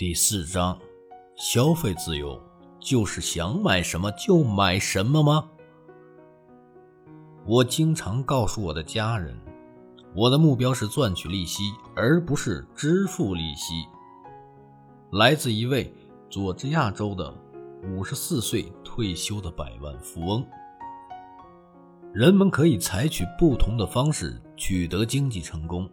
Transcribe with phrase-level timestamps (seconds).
[0.00, 0.78] 第四章，
[1.36, 2.42] 消费自由
[2.80, 5.46] 就是想买什么就买什么吗？
[7.44, 9.38] 我经常告诉我的家人，
[10.16, 13.74] 我的目标是赚取利息，而不是支付利息。
[15.12, 15.92] 来自一位
[16.30, 17.30] 佐治亚州的
[17.94, 20.42] 五十四岁退休的百万富翁。
[22.14, 25.86] 人们可以采取不同的方式取得经济成功，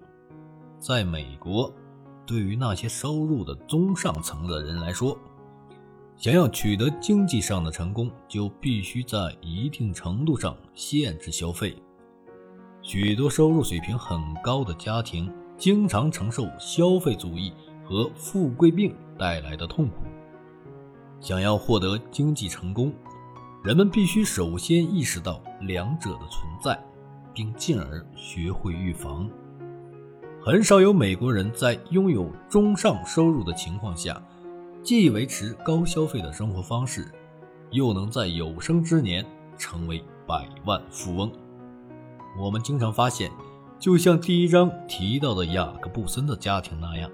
[0.80, 1.70] 在美国。
[2.28, 5.18] 对于那些收入的中上层的人来说，
[6.18, 11.76] 想要取得经济上的成功，就必须在一定程度上限制消费。
[12.82, 17.54] 许多收入水平很高的家庭经常承受消费主义
[17.84, 20.04] 和富贵病带来的痛苦。
[21.20, 22.94] 想要获得经济成功，
[23.64, 26.78] 人们必须首先意识到两者的存在，
[27.34, 29.30] 并进而学会预防。
[30.48, 34.18] 很少有美国人在拥有中上收入的情况下，
[34.82, 37.12] 既维持高消费的生活方式，
[37.72, 39.26] 又能在有生之年
[39.58, 41.30] 成为百万富翁。
[42.40, 43.30] 我们经常发现，
[43.78, 47.12] 就像第一章提到的雅各布森的家庭那样，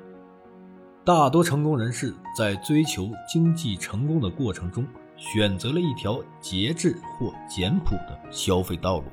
[1.03, 4.85] 大多成功人士在追求经济成功的过程中，
[5.17, 9.05] 选择了一条节制或简朴的消费道路。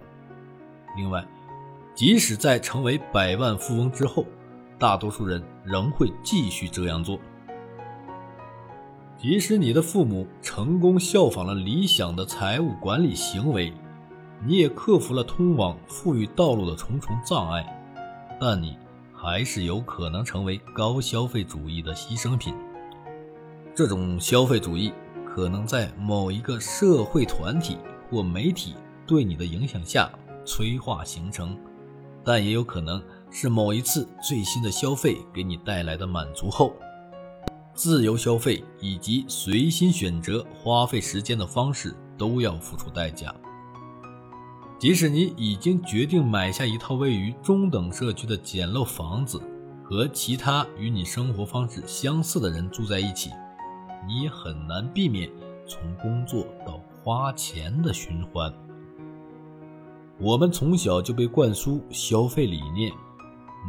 [0.95, 1.27] 另外，
[2.01, 4.25] 即使在成为百万富翁之后，
[4.79, 7.19] 大多数人仍会继续这样做。
[9.19, 13.71] 即使你的父母成功效仿了理想的财务管理行为，
[14.43, 17.67] 你也克服了通往富裕道路的重重障碍，
[18.41, 18.78] 但你
[19.12, 22.55] 还是有可能成为高消费主义的牺牲品。
[23.75, 24.91] 这种消费主义
[25.27, 27.77] 可能在某一个社会团体
[28.11, 28.75] 或媒体
[29.06, 30.11] 对你的影响下
[30.47, 31.55] 催化形成。
[32.25, 36.75] 但也有可能是某一次最新的消费给你带来的满足后，
[37.75, 43.35] 自由消费以及随心选择花费时间的方式都要付出代价。
[44.79, 49.41] 即使你已经决定买下一套位于中等社区的简陋房子，
[49.84, 53.31] 和其他与你生活方式相似的人住在一起，
[54.06, 55.31] 你也很难避免
[55.67, 58.53] 从工作到花钱的循环。
[60.22, 62.92] 我们从小就被灌输消费理念，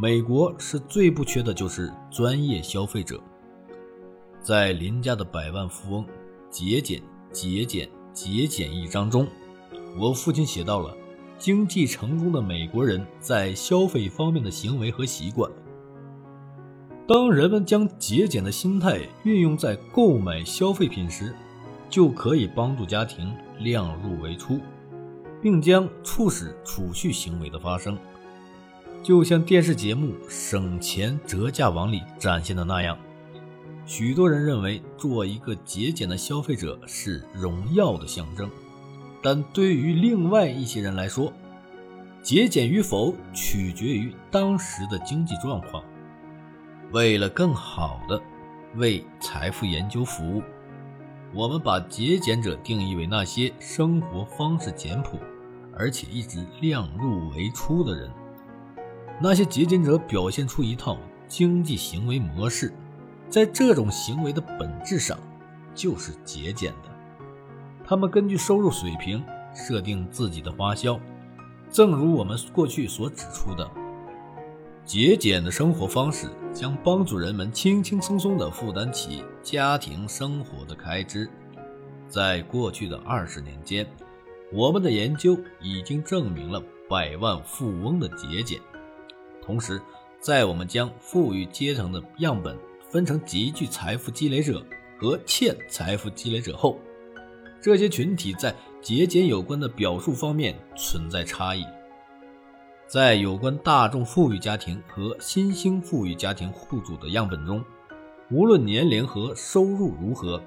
[0.02, 3.22] 美国是最不缺的就是专业消费者。
[4.42, 6.06] 在林家的百万富翁
[6.50, 7.02] 节俭、
[7.32, 9.26] 节俭、节俭一章中，
[9.98, 10.94] 我父亲写到了
[11.38, 15.50] 经济成功的美国人在消费方面的行为和习惯。
[17.08, 21.34] 当人们将节俭的心态运用在购买消费品时，
[21.90, 24.60] 就可以帮助家庭量入为出。
[25.42, 27.98] 并将促使储蓄行为的发生，
[29.02, 32.98] 就像电视节目《省钱折价王》里展现的那样。
[33.86, 38.50] 许多人认为做一个节俭的消费者是荣耀的象征，
[39.22, 41.34] 但对于另外一些人来说，
[42.22, 45.84] 节俭与否取决于当时的经济状况。
[46.92, 48.22] 为了更好的
[48.76, 50.44] 为财富研究服务，
[51.34, 55.18] 我们把节俭者定义为那些生活方式简朴。
[55.82, 58.08] 而且一直量入为出的人，
[59.20, 60.96] 那些节俭者表现出一套
[61.28, 62.72] 经济行为模式，
[63.28, 65.18] 在这种行为的本质上
[65.74, 67.26] 就是节俭的。
[67.84, 69.26] 他们根据收入水平
[69.56, 71.00] 设定自己的花销，
[71.72, 73.68] 正如我们过去所指出的，
[74.86, 81.28] 节俭的生活方式将帮助人们轻轻松松地负担起家庭生活的开支。
[82.08, 83.84] 在过去的二十年间。
[84.54, 88.60] 我们的研究已经证明了百万富翁的节俭。
[89.42, 89.82] 同时，
[90.20, 92.58] 在我们将富裕阶层的样本
[92.90, 94.64] 分成极具财富积累者
[95.00, 96.78] 和欠财富积累者后，
[97.62, 101.66] 这些群体在节俭有关的表述方面存在差异。
[102.88, 107.64] 在有关大众富裕家庭和新兴富裕家庭户主的样本中，
[108.30, 110.42] 无论年龄和收入如何。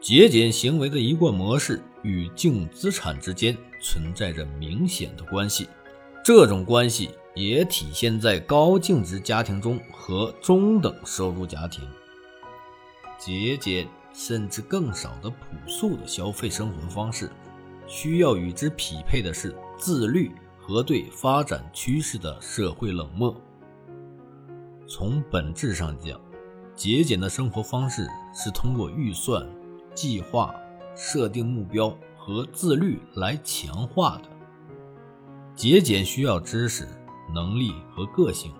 [0.00, 5.68] 节俭行为的一贯模式与净资产之间存在着明显的关系，
[6.24, 11.86] 这种关系也体现在高净值家庭中和中等收入家庭。
[13.18, 15.36] 节俭甚至更少的朴
[15.66, 17.30] 素的消费生活方式，
[17.86, 23.34] 需要与之匹配的是自律和对发展趋势的社会冷漠。
[24.86, 26.20] 从本质上讲，
[26.74, 29.46] 节俭的生活方式是通过预算。
[29.94, 30.54] 计划、
[31.00, 34.24] 设定目标和自律来强化的
[35.54, 36.88] 节俭需要知识、
[37.32, 38.52] 能力和个性，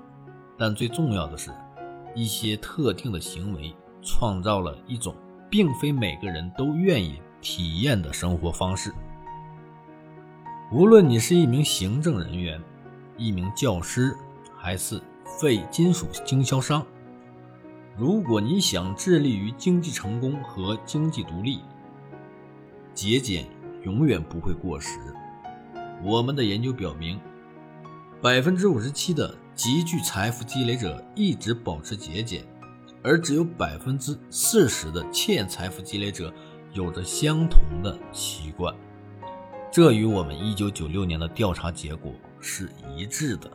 [0.56, 1.50] 但最重要的是，
[2.14, 5.12] 一些特定的行为创造了一种
[5.50, 8.94] 并非每个人都愿意体验的生活方式。
[10.70, 12.62] 无论你是一名行政人员、
[13.16, 14.16] 一名教师，
[14.56, 15.02] 还是
[15.40, 16.86] 废金属经销商，
[17.96, 21.60] 如果你想致力于经济成功和经济独立，
[22.98, 23.46] 节俭
[23.84, 24.98] 永远不会过时。
[26.02, 27.20] 我们的研究表明，
[28.20, 32.44] 百分之五十七的极具财富积累者一直保持节俭，
[33.00, 36.34] 而只有百分之四十的欠财富积累者
[36.72, 38.74] 有着相同的习惯。
[39.70, 43.48] 这与我们一九九六年的调查结果是一致的。